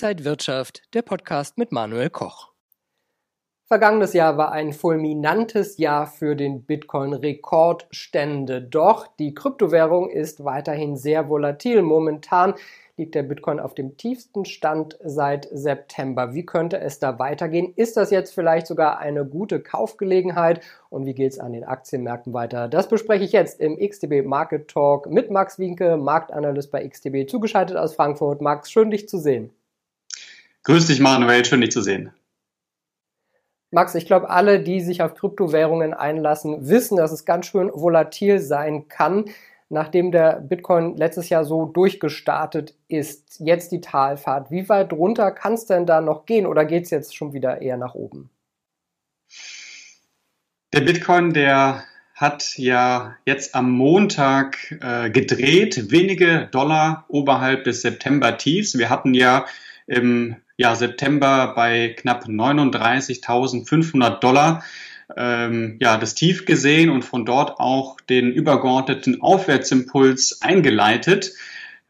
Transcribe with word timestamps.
Inside 0.00 0.24
Wirtschaft, 0.24 0.82
der 0.94 1.02
Podcast 1.02 1.58
mit 1.58 1.72
Manuel 1.72 2.08
Koch. 2.08 2.52
Vergangenes 3.64 4.12
Jahr 4.12 4.36
war 4.36 4.52
ein 4.52 4.72
fulminantes 4.72 5.76
Jahr 5.76 6.06
für 6.06 6.36
den 6.36 6.62
Bitcoin-Rekordstände. 6.62 8.62
Doch 8.62 9.08
die 9.16 9.34
Kryptowährung 9.34 10.08
ist 10.08 10.44
weiterhin 10.44 10.96
sehr 10.96 11.28
volatil. 11.28 11.82
Momentan 11.82 12.54
liegt 12.96 13.16
der 13.16 13.24
Bitcoin 13.24 13.58
auf 13.58 13.74
dem 13.74 13.96
tiefsten 13.96 14.44
Stand 14.44 14.96
seit 15.02 15.48
September. 15.50 16.32
Wie 16.32 16.46
könnte 16.46 16.78
es 16.78 17.00
da 17.00 17.18
weitergehen? 17.18 17.72
Ist 17.74 17.96
das 17.96 18.12
jetzt 18.12 18.32
vielleicht 18.32 18.68
sogar 18.68 19.00
eine 19.00 19.26
gute 19.26 19.58
Kaufgelegenheit? 19.58 20.60
Und 20.90 21.06
wie 21.06 21.14
geht 21.14 21.32
es 21.32 21.40
an 21.40 21.52
den 21.52 21.64
Aktienmärkten 21.64 22.32
weiter? 22.32 22.68
Das 22.68 22.88
bespreche 22.88 23.24
ich 23.24 23.32
jetzt 23.32 23.58
im 23.58 23.76
XTB 23.76 24.24
Market 24.24 24.68
Talk 24.68 25.10
mit 25.10 25.32
Max 25.32 25.58
Winke, 25.58 25.96
Marktanalyst 25.96 26.70
bei 26.70 26.86
XTB, 26.86 27.28
zugeschaltet 27.28 27.76
aus 27.76 27.96
Frankfurt. 27.96 28.40
Max, 28.40 28.70
schön 28.70 28.92
dich 28.92 29.08
zu 29.08 29.18
sehen. 29.18 29.50
Grüß 30.68 30.86
dich, 30.86 31.00
Manuel, 31.00 31.46
schön 31.46 31.62
dich 31.62 31.70
zu 31.70 31.80
sehen. 31.80 32.12
Max, 33.70 33.94
ich 33.94 34.04
glaube, 34.04 34.28
alle, 34.28 34.60
die 34.60 34.82
sich 34.82 35.00
auf 35.00 35.14
Kryptowährungen 35.14 35.94
einlassen, 35.94 36.68
wissen, 36.68 36.98
dass 36.98 37.10
es 37.10 37.24
ganz 37.24 37.46
schön 37.46 37.70
volatil 37.72 38.38
sein 38.38 38.86
kann. 38.86 39.24
Nachdem 39.70 40.12
der 40.12 40.40
Bitcoin 40.40 40.94
letztes 40.98 41.30
Jahr 41.30 41.46
so 41.46 41.64
durchgestartet 41.64 42.74
ist, 42.86 43.40
jetzt 43.40 43.72
die 43.72 43.80
Talfahrt. 43.80 44.50
Wie 44.50 44.68
weit 44.68 44.92
runter 44.92 45.30
kann 45.30 45.54
es 45.54 45.64
denn 45.64 45.86
da 45.86 46.02
noch 46.02 46.26
gehen 46.26 46.44
oder 46.44 46.66
geht 46.66 46.84
es 46.84 46.90
jetzt 46.90 47.16
schon 47.16 47.32
wieder 47.32 47.62
eher 47.62 47.78
nach 47.78 47.94
oben? 47.94 48.28
Der 50.74 50.82
Bitcoin, 50.82 51.32
der 51.32 51.82
hat 52.12 52.58
ja 52.58 53.16
jetzt 53.24 53.54
am 53.54 53.70
Montag 53.70 54.76
äh, 54.82 55.08
gedreht, 55.08 55.90
wenige 55.90 56.46
Dollar 56.52 57.06
oberhalb 57.08 57.64
des 57.64 57.80
September-Tiefs. 57.80 58.76
Wir 58.76 58.90
hatten 58.90 59.14
ja 59.14 59.46
im 59.86 60.36
ja, 60.58 60.74
September 60.74 61.54
bei 61.56 61.94
knapp 61.96 62.26
39.500 62.26 64.18
Dollar 64.20 64.62
ähm, 65.16 65.76
ja, 65.80 65.96
das 65.96 66.14
Tief 66.14 66.44
gesehen 66.44 66.90
und 66.90 67.02
von 67.02 67.24
dort 67.24 67.58
auch 67.58 68.00
den 68.00 68.30
übergeordneten 68.32 69.22
Aufwärtsimpuls 69.22 70.42
eingeleitet. 70.42 71.32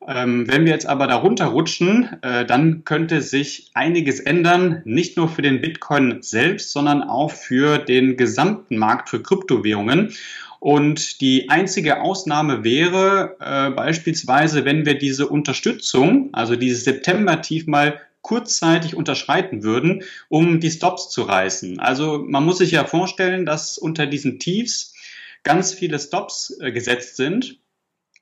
Ähm, 0.07 0.47
wenn 0.49 0.65
wir 0.65 0.73
jetzt 0.73 0.87
aber 0.87 1.07
darunter 1.07 1.47
rutschen, 1.47 2.23
äh, 2.23 2.47
dann 2.47 2.85
könnte 2.85 3.21
sich 3.21 3.71
einiges 3.75 4.21
ändern, 4.21 4.83
nicht 4.85 5.17
nur 5.17 5.29
für 5.29 5.43
den 5.43 5.61
Bitcoin 5.61 6.23
selbst, 6.23 6.71
sondern 6.71 7.03
auch 7.03 7.33
für 7.33 7.79
den 7.79 8.17
gesamten 8.17 8.79
Markt 8.79 9.09
für 9.09 9.23
Kryptowährungen. 9.23 10.15
Und 10.61 11.21
die 11.21 11.51
einzige 11.51 12.01
Ausnahme 12.01 12.65
wäre 12.65 13.37
äh, 13.41 13.71
beispielsweise, 13.71 14.65
wenn 14.65 14.87
wir 14.87 14.99
diese 14.99 15.29
Unterstützung, 15.29 16.31
also 16.33 16.57
dieses 16.57 16.85
September-Tief 16.85 17.67
mal 17.67 18.01
kurzzeitig 18.23 18.95
unterschreiten 18.95 19.63
würden, 19.63 20.03
um 20.29 20.61
die 20.61 20.71
Stops 20.71 21.09
zu 21.11 21.23
reißen. 21.23 21.81
Also 21.81 22.25
man 22.27 22.45
muss 22.45 22.59
sich 22.59 22.73
ja 22.73 22.85
vorstellen, 22.85 23.47
dass 23.47 23.79
unter 23.79 24.07
diesen 24.07 24.39
Tiefs 24.39 24.95
ganz 25.43 25.73
viele 25.73 25.99
Stops 25.99 26.57
äh, 26.61 26.73
gesetzt 26.73 27.17
sind. 27.17 27.61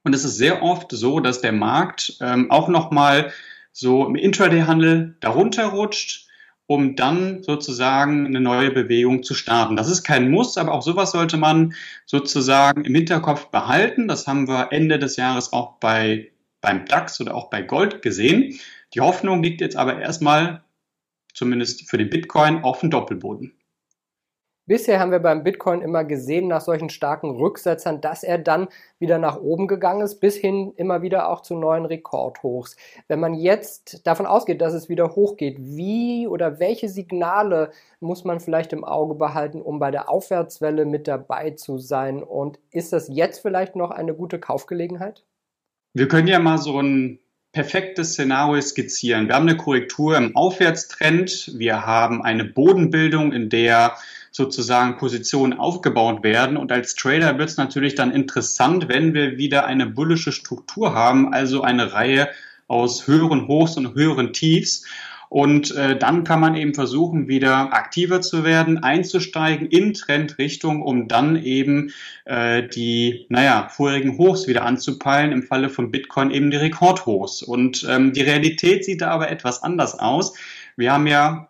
Und 0.05 0.15
es 0.15 0.25
ist 0.25 0.37
sehr 0.37 0.63
oft 0.63 0.93
so, 0.93 1.19
dass 1.21 1.41
der 1.41 1.53
Markt 1.53 2.17
ähm, 2.21 2.51
auch 2.51 2.69
nochmal 2.69 3.33
so 3.73 4.07
im 4.07 4.15
Intraday-Handel 4.15 5.17
darunter 5.21 5.67
rutscht, 5.67 6.29
um 6.67 6.97
dann 6.97 7.43
sozusagen 7.43 8.27
eine 8.27 8.41
neue 8.41 8.71
Bewegung 8.71 9.23
zu 9.23 9.35
starten. 9.35 9.77
Das 9.77 9.91
ist 9.91 10.03
kein 10.03 10.31
Muss, 10.31 10.57
aber 10.57 10.73
auch 10.73 10.83
sowas 10.83 11.13
sollte 11.13 11.37
man 11.37 11.75
sozusagen 12.07 12.85
im 12.85 12.95
Hinterkopf 12.95 13.47
behalten. 13.47 14.09
Das 14.09 14.27
haben 14.27 14.49
wir 14.49 14.73
Ende 14.73 14.99
des 14.99 15.17
Jahres 15.17 15.53
auch 15.53 15.75
bei, 15.79 16.31
beim 16.67 16.85
DAX 16.85 17.21
oder 17.21 17.37
auch 17.37 17.49
bei 17.49 17.63
Gold 17.63 18.03
gesehen. 18.03 18.59
Die 18.93 19.01
Hoffnung 19.01 19.41
liegt 19.41 19.61
jetzt 19.61 19.77
aber 19.77 20.01
erstmal, 20.01 20.65
zumindest 21.33 21.89
für 21.89 21.97
den 21.97 22.11
Bitcoin, 22.11 22.65
auf 22.65 22.81
dem 22.81 22.91
Doppelboden. 22.91 23.57
Bisher 24.69 24.99
haben 24.99 25.13
wir 25.13 25.21
beim 25.21 25.45
Bitcoin 25.45 25.81
immer 25.81 26.03
gesehen, 26.03 26.49
nach 26.49 26.61
solchen 26.61 26.91
starken 26.91 27.31
Rücksetzern, 27.31 28.01
dass 28.01 28.25
er 28.25 28.39
dann 28.39 28.67
wieder 28.99 29.19
nach 29.19 29.41
oben 29.41 29.69
gegangen 29.69 30.01
ist, 30.01 30.19
bis 30.19 30.35
hin 30.35 30.73
immer 30.75 31.03
wieder 31.03 31.29
auch 31.29 31.43
zu 31.43 31.55
neuen 31.55 31.85
Rekordhochs. 31.85 32.75
Wenn 33.07 33.21
man 33.21 33.35
jetzt 33.35 34.05
davon 34.05 34.27
ausgeht, 34.27 34.61
dass 34.61 34.75
es 34.75 34.89
wieder 34.89 35.15
hochgeht, 35.15 35.59
wie 35.61 36.27
oder 36.27 36.59
welche 36.59 36.89
Signale 36.89 37.71
muss 38.01 38.25
man 38.25 38.41
vielleicht 38.41 38.73
im 38.73 38.83
Auge 38.83 39.15
behalten, 39.15 39.63
um 39.63 39.79
bei 39.79 39.93
der 39.93 40.11
Aufwärtswelle 40.11 40.85
mit 40.85 41.07
dabei 41.07 41.53
zu 41.53 41.79
sein? 41.79 42.25
Und 42.25 42.59
ist 42.73 42.93
das 42.93 43.07
jetzt 43.07 43.39
vielleicht 43.39 43.77
noch 43.77 43.93
eine 43.93 44.15
gute 44.15 44.41
Kaufgelegenheit? 44.41 45.23
Wir 45.97 46.09
können 46.09 46.29
ja 46.29 46.39
mal 46.39 46.59
so 46.59 46.79
ein 46.79 47.21
perfektes 47.53 48.13
Szenario 48.13 48.61
skizzieren. 48.61 49.29
Wir 49.29 49.35
haben 49.35 49.49
eine 49.49 49.57
Korrektur 49.57 50.15
im 50.19 50.37
Aufwärtstrend. 50.37 51.53
Wir 51.57 51.87
haben 51.87 52.23
eine 52.23 52.45
Bodenbildung, 52.45 53.33
in 53.33 53.49
der 53.49 53.97
sozusagen 54.31 54.99
Positionen 54.99 55.55
aufgebaut 55.55 56.23
werden. 56.23 56.59
Und 56.59 56.71
als 56.71 56.97
Trader 56.97 57.39
wird 57.39 57.49
es 57.49 57.57
natürlich 57.57 57.95
dann 57.95 58.11
interessant, 58.11 58.91
wenn 58.91 59.15
wir 59.15 59.39
wieder 59.39 59.65
eine 59.65 59.87
bullische 59.87 60.33
Struktur 60.33 60.93
haben, 60.93 61.33
also 61.33 61.63
eine 61.63 61.95
Reihe 61.95 62.29
aus 62.69 63.07
höheren 63.07 63.49
Hochs 63.49 63.79
und 63.79 63.95
höheren 63.95 64.35
Tiefs. 64.35 64.85
Und 65.29 65.75
äh, 65.75 65.99
dann 65.99 66.25
kann 66.25 66.41
man 66.41 66.55
eben 66.55 66.75
versuchen, 66.75 67.29
wieder 67.29 67.73
aktiver 67.73 68.21
zu 68.21 68.45
werden, 68.45 68.83
einzusteigen 68.83 69.67
in 69.69 69.95
Trendrichtung, 69.95 70.83
um 70.83 71.09
dann 71.09 71.37
eben 71.43 71.93
äh, 72.25 72.67
die, 72.69 73.27
naja, 73.29 73.69
vorigen 73.69 74.19
Hochs 74.19 74.47
wieder 74.47 74.65
anzupeilen, 74.65 75.33
im 75.33 75.43
Falle 75.43 75.69
von 75.69 75.91
Bitcoin 75.91 76.31
eben 76.31 76.51
die 76.51 76.57
Rekordhochs. 76.57 77.43
Und 77.43 77.87
ähm, 77.89 78.13
die 78.13 78.23
Realität 78.23 78.85
sieht 78.85 79.01
da 79.01 79.09
aber 79.09 79.31
etwas 79.31 79.63
anders 79.63 79.99
aus. 79.99 80.35
Wir 80.77 80.93
haben 80.93 81.07
ja 81.07 81.49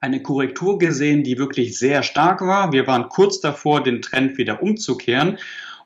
eine 0.00 0.22
Korrektur 0.22 0.78
gesehen, 0.78 1.22
die 1.22 1.38
wirklich 1.38 1.78
sehr 1.78 2.02
stark 2.02 2.40
war. 2.40 2.72
Wir 2.72 2.86
waren 2.86 3.08
kurz 3.08 3.40
davor, 3.40 3.82
den 3.82 4.00
Trend 4.00 4.38
wieder 4.38 4.62
umzukehren. 4.62 5.38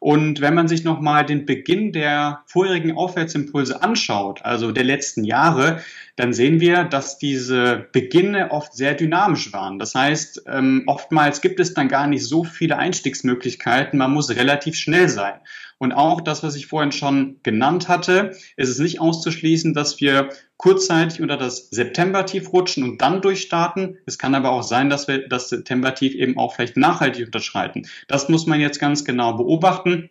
Und 0.04 0.42
wenn 0.42 0.52
man 0.52 0.68
sich 0.68 0.84
nochmal 0.84 1.24
den 1.24 1.46
Beginn 1.46 1.90
der 1.90 2.42
vorherigen 2.44 2.94
Aufwärtsimpulse 2.94 3.82
anschaut, 3.82 4.44
also 4.44 4.70
der 4.70 4.84
letzten 4.84 5.24
Jahre, 5.24 5.80
dann 6.16 6.34
sehen 6.34 6.60
wir, 6.60 6.84
dass 6.84 7.16
diese 7.16 7.88
Beginne 7.90 8.50
oft 8.50 8.74
sehr 8.74 8.92
dynamisch 8.92 9.54
waren. 9.54 9.78
Das 9.78 9.94
heißt, 9.94 10.42
ähm, 10.46 10.82
oftmals 10.84 11.40
gibt 11.40 11.58
es 11.58 11.72
dann 11.72 11.88
gar 11.88 12.06
nicht 12.06 12.26
so 12.26 12.44
viele 12.44 12.76
Einstiegsmöglichkeiten. 12.76 13.98
Man 13.98 14.12
muss 14.12 14.28
relativ 14.36 14.76
schnell 14.76 15.08
sein. 15.08 15.40
Und 15.78 15.92
auch 15.92 16.20
das, 16.20 16.42
was 16.42 16.56
ich 16.56 16.66
vorhin 16.66 16.92
schon 16.92 17.40
genannt 17.42 17.88
hatte, 17.88 18.36
ist 18.56 18.68
es 18.68 18.78
nicht 18.78 19.00
auszuschließen, 19.00 19.74
dass 19.74 20.00
wir 20.00 20.30
kurzzeitig 20.56 21.20
unter 21.20 21.36
das 21.36 21.68
September-Tief 21.70 22.52
rutschen 22.52 22.84
und 22.84 23.02
dann 23.02 23.20
durchstarten. 23.22 23.98
Es 24.06 24.18
kann 24.18 24.34
aber 24.34 24.50
auch 24.50 24.62
sein, 24.62 24.88
dass 24.88 25.08
wir 25.08 25.28
das 25.28 25.48
September-Tief 25.48 26.14
eben 26.14 26.38
auch 26.38 26.54
vielleicht 26.54 26.76
nachhaltig 26.76 27.26
unterschreiten. 27.26 27.88
Das 28.08 28.28
muss 28.28 28.46
man 28.46 28.60
jetzt 28.60 28.78
ganz 28.78 29.04
genau 29.04 29.34
beobachten. 29.34 30.10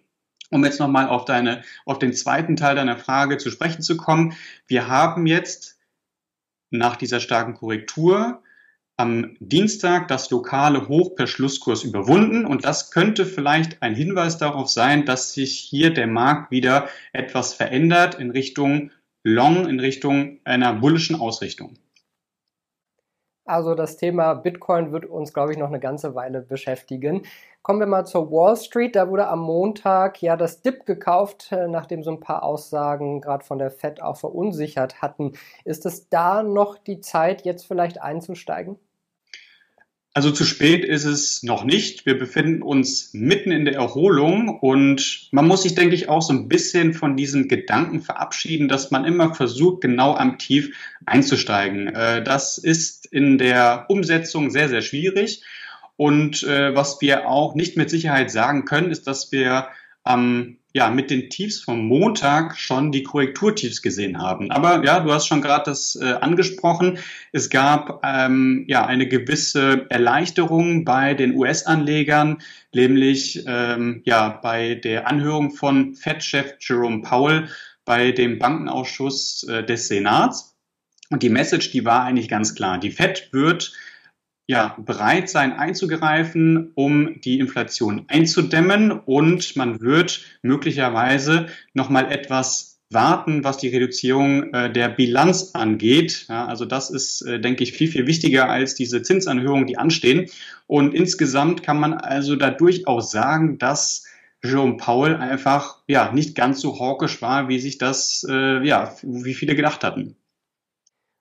Um 0.50 0.64
jetzt 0.64 0.80
nochmal 0.80 1.08
auf 1.08 1.26
deine, 1.26 1.64
auf 1.86 1.98
den 1.98 2.14
zweiten 2.14 2.56
Teil 2.56 2.76
deiner 2.76 2.98
Frage 2.98 3.40
zu 3.40 3.50
sprechen 3.50 3.82
zu 3.82 3.98
kommen. 3.98 4.34
Wir 4.68 4.88
haben 4.88 5.26
jetzt 5.26 5.80
nach 6.70 6.96
dieser 6.96 7.20
starken 7.20 7.56
Korrektur 7.56 8.44
am 8.98 9.36
Dienstag 9.40 10.08
das 10.08 10.30
lokale 10.30 10.88
Hoch 10.88 11.16
per 11.16 11.28
Schlusskurs 11.28 11.84
überwunden 11.84 12.46
und 12.46 12.64
das 12.64 12.92
könnte 12.92 13.26
vielleicht 13.26 13.82
ein 13.82 13.96
Hinweis 13.96 14.38
darauf 14.38 14.70
sein, 14.70 15.06
dass 15.06 15.34
sich 15.34 15.60
hier 15.60 15.94
der 15.94 16.08
Markt 16.08 16.52
wieder 16.52 16.88
etwas 17.12 17.54
verändert 17.54 18.16
in 18.16 18.32
Richtung 18.32 18.92
Long, 19.24 19.68
in 19.68 19.80
Richtung 19.80 20.40
einer 20.44 20.74
bullischen 20.74 21.20
Ausrichtung. 21.20 21.78
Also 23.46 23.76
das 23.76 23.98
Thema 23.98 24.36
Bitcoin 24.36 24.92
wird 24.94 25.06
uns, 25.06 25.34
glaube 25.34 25.52
ich, 25.52 25.58
noch 25.58 25.68
eine 25.68 25.80
ganze 25.80 26.16
Weile 26.16 26.42
beschäftigen. 26.42 27.24
Kommen 27.62 27.80
wir 27.80 27.88
mal 27.88 28.06
zur 28.06 28.32
Wall 28.32 28.56
Street. 28.56 28.96
Da 28.96 29.10
wurde 29.10 29.28
am 29.28 29.40
Montag 29.40 30.22
ja 30.22 30.38
das 30.38 30.62
Dip 30.62 30.86
gekauft, 30.86 31.52
äh, 31.52 31.68
nachdem 31.68 32.04
so 32.04 32.12
ein 32.12 32.22
paar 32.22 32.44
Aussagen 32.44 33.20
gerade 33.20 33.44
von 33.44 33.60
der 33.60 33.72
Fed 33.72 34.02
auch 34.02 34.18
verunsichert 34.18 35.02
hatten. 35.02 35.34
Ist 35.66 35.86
es 35.86 36.08
da 36.10 36.44
noch 36.44 36.78
die 36.78 37.02
Zeit, 37.02 37.44
jetzt 37.44 37.66
vielleicht 37.66 38.02
einzusteigen? 38.02 38.78
Also 40.16 40.30
zu 40.30 40.46
spät 40.46 40.86
ist 40.86 41.06
es 41.06 41.42
noch 41.42 41.64
nicht. 41.64 42.06
Wir 42.06 42.16
befinden 42.16 42.62
uns 42.62 43.10
mitten 43.14 43.52
in 43.52 43.66
der 43.66 43.74
Erholung 43.74 44.60
und 44.60 45.30
man 45.32 45.48
muss 45.48 45.64
sich, 45.64 45.74
denke 45.74 45.96
ich, 45.96 46.08
auch 46.08 46.22
so 46.22 46.34
ein 46.34 46.48
bisschen 46.48 46.94
von 46.94 47.18
diesem 47.18 47.48
Gedanken 47.48 48.00
verabschieden, 48.00 48.68
dass 48.68 48.92
man 48.92 49.06
immer 49.06 49.34
versucht, 49.34 49.82
genau 49.82 50.14
am 50.14 50.38
Tief 50.38 50.78
einzusteigen. 51.08 51.88
Äh, 51.88 52.24
das 52.24 52.60
ist 52.60 53.08
in 53.08 53.40
der 53.40 53.86
Umsetzung 53.90 54.52
sehr, 54.52 54.70
sehr 54.70 54.84
schwierig. 54.84 55.44
Und 55.96 56.44
äh, 56.44 56.76
was 56.76 57.02
wir 57.02 57.28
auch 57.28 57.56
nicht 57.56 57.76
mit 57.76 57.90
Sicherheit 57.90 58.30
sagen 58.30 58.66
können, 58.66 58.92
ist, 58.92 59.08
dass 59.08 59.32
wir 59.32 59.68
am 60.04 60.58
ja, 60.76 60.90
mit 60.90 61.12
den 61.12 61.30
Tiefs 61.30 61.62
vom 61.62 61.86
Montag 61.88 62.58
schon 62.58 62.92
die 62.92 63.04
Korrekturtiefs 63.04 63.84
gesehen 63.84 64.20
haben. 64.20 64.50
Aber 64.50 64.84
ja, 64.84 65.00
du 65.00 65.14
hast 65.14 65.28
schon 65.28 65.44
gerade 65.44 65.66
das 65.66 65.96
äh, 65.96 66.14
angesprochen. 66.14 66.98
Es 67.32 67.52
gab 67.52 68.02
ähm, 68.04 68.66
ja 68.68 68.84
eine 68.86 69.08
gewisse 69.08 69.86
Erleichterung 69.90 70.84
bei 70.84 71.14
den 71.14 71.36
US-Anlegern, 71.36 72.40
nämlich 72.74 73.44
ähm, 73.46 74.02
ja 74.06 74.30
bei 74.30 74.74
der 74.74 75.08
Anhörung 75.08 75.52
von 75.52 75.94
Fed-Chef 75.94 76.56
Jerome 76.60 77.04
Powell 77.04 77.50
bei 77.86 78.12
dem 78.12 78.40
Bankenausschuss 78.40 79.44
äh, 79.44 79.64
des 79.64 79.88
Senats. 79.88 80.56
Und 81.12 81.22
die 81.22 81.30
Message, 81.30 81.70
die 81.72 81.86
war 81.86 82.04
eigentlich 82.04 82.30
ganz 82.30 82.56
klar. 82.56 82.80
Die 82.80 82.90
Fed 82.90 83.30
wird 83.32 83.74
ja, 84.48 84.76
bereit 84.78 85.30
sein 85.30 85.54
einzugreifen, 85.54 86.72
um 86.76 87.22
die 87.22 87.40
Inflation 87.40 88.06
einzudämmen 88.08 88.92
und 88.92 89.56
man 89.56 89.80
wird 89.80 90.22
möglicherweise 90.42 91.48
noch 91.74 91.90
mal 91.90 92.12
etwas 92.12 92.74
warten, 92.94 93.44
was 93.44 93.58
die 93.58 93.70
Reduzierung 93.70 94.54
äh, 94.54 94.72
der 94.72 94.90
Bilanz 94.90 95.52
angeht. 95.54 96.26
Ja, 96.30 96.46
also 96.46 96.66
das 96.66 96.90
ist, 96.90 97.22
äh, 97.22 97.40
denke 97.40 97.64
ich, 97.64 97.74
viel, 97.74 97.88
viel 97.88 98.06
wichtiger 98.06 98.50
als 98.50 98.76
diese 98.76 99.02
Zinsanhörungen, 99.02 99.66
die 99.66 99.78
anstehen. 99.78 100.30
Und 100.68 100.94
insgesamt 100.94 101.64
kann 101.64 101.80
man 101.80 101.94
also 101.94 102.36
da 102.36 102.52
durchaus 102.52 103.12
sagen, 103.12 103.58
dass 103.58 104.06
Jerome 104.44 104.78
Powell 104.78 105.16
einfach 105.16 105.78
ja 105.88 106.12
nicht 106.12 106.36
ganz 106.36 106.60
so 106.60 106.80
hawkisch 106.80 107.22
war, 107.22 107.48
wie 107.48 107.60
sich 107.60 107.78
das, 107.78 108.26
äh, 108.30 108.66
ja, 108.66 108.94
wie 109.02 109.34
viele 109.34 109.56
gedacht 109.56 109.84
hatten. 109.84 110.16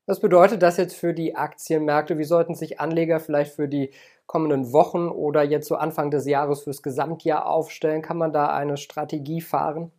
Was 0.06 0.19
bedeutet 0.20 0.62
das 0.62 0.78
jetzt 0.78 0.96
für 0.96 1.14
die 1.14 1.37
Aktienmärkte? 1.37 2.19
Wie 2.19 2.25
sollten 2.25 2.54
sich 2.56 2.81
Anleger 2.81 3.20
vielleicht 3.20 3.54
für 3.54 3.69
die 3.69 3.90
kommenden 4.26 4.72
Wochen 4.72 5.08
oder 5.08 5.43
jetzt 5.44 5.69
so 5.69 5.76
Anfang 5.76 6.10
des 6.10 6.26
Jahres 6.26 6.62
fürs 6.62 6.82
Gesamtjahr 6.82 7.46
aufstellen? 7.46 8.02
Kann 8.02 8.19
man 8.19 8.32
da 8.32 8.52
eine 8.52 8.76
Strategie 8.76 9.40
fahren? 9.40 9.93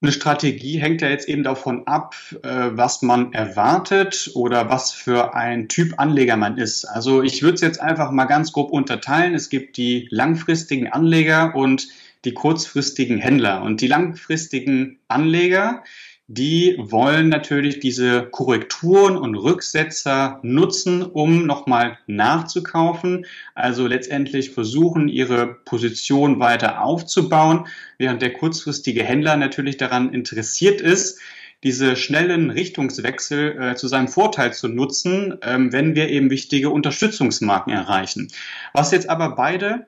Eine 0.00 0.12
Strategie 0.12 0.78
hängt 0.78 1.00
ja 1.00 1.08
jetzt 1.08 1.28
eben 1.28 1.44
davon 1.44 1.86
ab, 1.86 2.16
äh, 2.42 2.70
was 2.72 3.02
man 3.02 3.32
erwartet 3.32 4.32
oder 4.34 4.68
was 4.68 4.90
für 4.90 5.34
ein 5.34 5.68
Typ 5.68 5.94
Anleger 5.98 6.36
man 6.36 6.58
ist. 6.58 6.84
Also 6.84 7.22
ich 7.22 7.42
würde 7.42 7.54
es 7.54 7.60
jetzt 7.60 7.80
einfach 7.80 8.10
mal 8.10 8.24
ganz 8.24 8.52
grob 8.52 8.72
unterteilen. 8.72 9.34
Es 9.34 9.48
gibt 9.48 9.76
die 9.76 10.08
langfristigen 10.10 10.88
Anleger 10.88 11.54
und 11.54 11.86
die 12.24 12.34
kurzfristigen 12.34 13.18
Händler. 13.18 13.62
Und 13.62 13.80
die 13.80 13.86
langfristigen 13.86 14.98
Anleger, 15.06 15.84
die 16.34 16.76
wollen 16.78 17.28
natürlich 17.28 17.78
diese 17.78 18.22
Korrekturen 18.22 19.18
und 19.18 19.34
Rücksetzer 19.34 20.40
nutzen, 20.42 21.02
um 21.02 21.44
nochmal 21.44 21.98
nachzukaufen. 22.06 23.26
Also 23.54 23.86
letztendlich 23.86 24.50
versuchen, 24.50 25.08
ihre 25.08 25.46
Position 25.46 26.40
weiter 26.40 26.80
aufzubauen, 26.82 27.66
während 27.98 28.22
der 28.22 28.32
kurzfristige 28.32 29.04
Händler 29.04 29.36
natürlich 29.36 29.76
daran 29.76 30.14
interessiert 30.14 30.80
ist, 30.80 31.20
diese 31.64 31.96
schnellen 31.96 32.48
Richtungswechsel 32.48 33.60
äh, 33.60 33.74
zu 33.74 33.86
seinem 33.86 34.08
Vorteil 34.08 34.54
zu 34.54 34.68
nutzen, 34.68 35.36
ähm, 35.42 35.70
wenn 35.70 35.94
wir 35.94 36.08
eben 36.08 36.30
wichtige 36.30 36.70
Unterstützungsmarken 36.70 37.74
erreichen. 37.74 38.28
Was 38.72 38.90
jetzt 38.90 39.10
aber 39.10 39.36
beide 39.36 39.86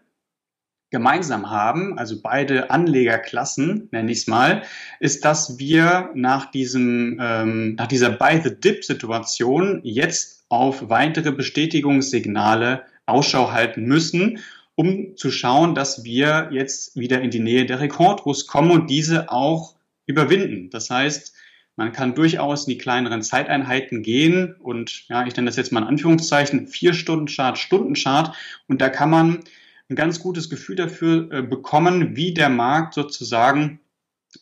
gemeinsam 0.94 1.50
haben, 1.50 1.99
also 1.99 2.23
beide 2.23 2.70
Anlegerklassen, 2.70 3.88
nenne 3.91 4.12
ich 4.12 4.19
es 4.19 4.26
mal, 4.29 4.62
ist, 5.00 5.25
dass 5.25 5.58
wir 5.58 6.11
nach 6.14 6.52
diesem, 6.52 7.19
ähm, 7.20 7.75
nach 7.75 7.88
dieser 7.88 8.11
Buy-the-Dip-Situation 8.11 9.81
jetzt 9.82 10.44
auf 10.50 10.88
weitere 10.91 11.32
Bestätigungssignale 11.32 12.85
Ausschau 13.06 13.50
halten 13.50 13.87
müssen, 13.87 14.38
um 14.76 15.17
zu 15.17 15.32
schauen, 15.32 15.75
dass 15.75 16.05
wir 16.05 16.50
jetzt 16.52 16.96
wieder 16.96 17.20
in 17.23 17.32
die 17.32 17.41
Nähe 17.41 17.67
der 17.67 17.81
Rekordhochs 17.81 18.46
kommen 18.46 18.70
und 18.70 18.88
diese 18.88 19.32
auch 19.32 19.75
überwinden. 20.06 20.70
Das 20.70 20.91
heißt, 20.91 21.35
man 21.75 21.91
kann 21.91 22.14
durchaus 22.14 22.69
in 22.69 22.75
die 22.75 22.79
kleineren 22.79 23.23
Zeiteinheiten 23.23 24.05
gehen 24.05 24.55
und 24.61 25.08
ja, 25.08 25.26
ich 25.26 25.35
nenne 25.35 25.46
das 25.46 25.56
jetzt 25.56 25.73
mal 25.73 25.81
in 25.81 25.88
Anführungszeichen, 25.88 26.69
vier 26.69 26.94
Stunden 26.94 27.26
Chart, 27.26 27.58
Stundenchart 27.58 28.32
und 28.69 28.81
da 28.81 28.91
kann 28.91 29.11
man 29.11 29.41
ein 29.91 29.97
ganz 29.97 30.21
gutes 30.21 30.51
Gefühl 30.51 30.77
dafür 30.77 31.31
äh, 31.31 31.43
bekommen, 31.43 32.17
wie 32.17 32.35
der 32.35 32.49
Markt 32.49 32.95
sozusagen 32.95 33.81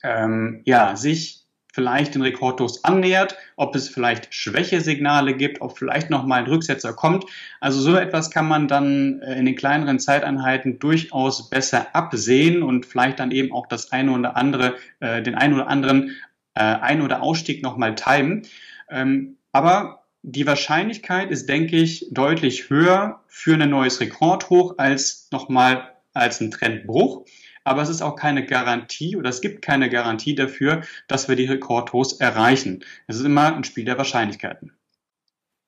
ähm, 0.02 0.62
ja, 0.64 0.96
sich 0.96 1.42
vielleicht 1.72 2.14
den 2.14 2.22
Rekordhochs 2.22 2.84
annähert, 2.84 3.36
ob 3.56 3.74
es 3.74 3.88
vielleicht 3.88 4.32
Schwächesignale 4.34 5.34
gibt, 5.34 5.62
ob 5.62 5.76
vielleicht 5.76 6.10
nochmal 6.10 6.40
ein 6.40 6.46
Rücksetzer 6.46 6.92
kommt. 6.92 7.24
Also 7.60 7.80
so 7.80 7.96
etwas 7.96 8.30
kann 8.30 8.46
man 8.46 8.68
dann 8.68 9.20
äh, 9.22 9.38
in 9.38 9.46
den 9.46 9.56
kleineren 9.56 9.98
Zeiteinheiten 9.98 10.78
durchaus 10.78 11.48
besser 11.48 11.94
absehen 11.94 12.62
und 12.62 12.84
vielleicht 12.84 13.18
dann 13.20 13.30
eben 13.30 13.52
auch 13.52 13.66
das 13.66 13.90
eine 13.90 14.12
oder 14.12 14.36
andere, 14.36 14.76
äh, 15.00 15.22
den 15.22 15.34
einen 15.34 15.54
oder 15.54 15.68
anderen 15.68 16.16
äh, 16.54 16.60
Ein- 16.60 17.02
oder 17.02 17.22
Ausstieg 17.22 17.62
nochmal 17.62 17.94
timen. 17.94 18.42
Ähm, 18.90 19.38
aber 19.52 20.01
die 20.22 20.46
Wahrscheinlichkeit 20.46 21.30
ist, 21.30 21.48
denke 21.48 21.76
ich, 21.76 22.08
deutlich 22.12 22.70
höher 22.70 23.20
für 23.26 23.54
ein 23.54 23.68
neues 23.68 24.00
Rekordhoch 24.00 24.78
als 24.78 25.28
nochmal 25.32 25.92
als 26.14 26.40
ein 26.40 26.50
Trendbruch. 26.50 27.26
Aber 27.64 27.82
es 27.82 27.88
ist 27.88 28.02
auch 28.02 28.16
keine 28.16 28.46
Garantie 28.46 29.16
oder 29.16 29.30
es 29.30 29.40
gibt 29.40 29.62
keine 29.62 29.88
Garantie 29.88 30.34
dafür, 30.34 30.82
dass 31.08 31.28
wir 31.28 31.36
die 31.36 31.46
Rekordhochs 31.46 32.14
erreichen. 32.14 32.84
Es 33.06 33.16
ist 33.16 33.24
immer 33.24 33.54
ein 33.54 33.64
Spiel 33.64 33.84
der 33.84 33.98
Wahrscheinlichkeiten. 33.98 34.72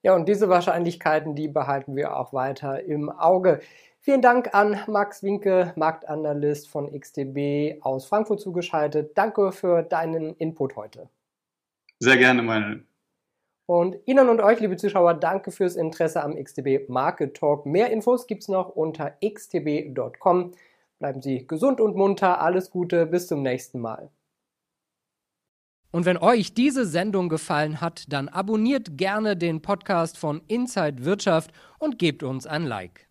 Ja, 0.02 0.14
und 0.14 0.28
diese 0.28 0.48
Wahrscheinlichkeiten, 0.48 1.34
die 1.34 1.48
behalten 1.48 1.96
wir 1.96 2.16
auch 2.16 2.32
weiter 2.32 2.82
im 2.84 3.10
Auge. 3.10 3.60
Vielen 4.00 4.20
Dank 4.20 4.54
an 4.54 4.78
Max 4.86 5.22
Winke, 5.22 5.72
Marktanalyst 5.76 6.68
von 6.68 6.92
XTB 6.92 7.82
aus 7.82 8.06
Frankfurt 8.06 8.40
zugeschaltet. 8.40 9.16
Danke 9.16 9.50
für 9.50 9.82
deinen 9.82 10.34
Input 10.34 10.76
heute. 10.76 11.08
Sehr 12.00 12.18
gerne, 12.18 12.42
meine 12.42 12.84
und 13.66 13.96
Ihnen 14.04 14.28
und 14.28 14.40
euch, 14.40 14.60
liebe 14.60 14.76
Zuschauer, 14.76 15.14
danke 15.14 15.50
fürs 15.50 15.76
Interesse 15.76 16.22
am 16.22 16.34
XTB 16.36 16.88
Market 16.88 17.36
Talk. 17.36 17.64
Mehr 17.64 17.90
Infos 17.90 18.26
gibt 18.26 18.42
es 18.42 18.48
noch 18.48 18.68
unter 18.70 19.16
xtb.com. 19.24 20.52
Bleiben 20.98 21.22
Sie 21.22 21.46
gesund 21.46 21.80
und 21.80 21.96
munter. 21.96 22.40
Alles 22.40 22.70
Gute. 22.70 23.06
Bis 23.06 23.26
zum 23.26 23.42
nächsten 23.42 23.80
Mal. 23.80 24.10
Und 25.90 26.06
wenn 26.06 26.18
euch 26.18 26.54
diese 26.54 26.86
Sendung 26.86 27.28
gefallen 27.28 27.80
hat, 27.80 28.12
dann 28.12 28.28
abonniert 28.28 28.98
gerne 28.98 29.36
den 29.36 29.62
Podcast 29.62 30.18
von 30.18 30.42
Inside 30.48 31.04
Wirtschaft 31.04 31.52
und 31.78 31.98
gebt 31.98 32.22
uns 32.22 32.46
ein 32.46 32.64
Like. 32.64 33.06